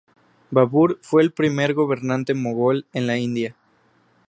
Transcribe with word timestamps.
Babur 0.49 0.97
fue 1.03 1.21
el 1.21 1.31
primer 1.31 1.75
gobernante 1.75 2.33
mogol 2.33 2.87
en 2.91 3.05
la 3.05 3.19
India. 3.19 3.55